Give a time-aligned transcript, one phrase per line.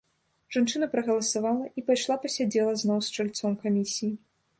[0.53, 4.09] Жанчына прагаласавала і пайшла пасядзела зноў з чальцом камісіі.